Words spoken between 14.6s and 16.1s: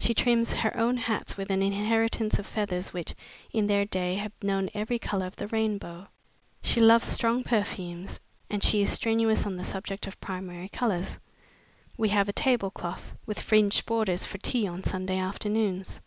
on Sunday afternoons.